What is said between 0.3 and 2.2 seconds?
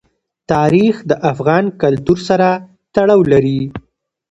تاریخ د افغان کلتور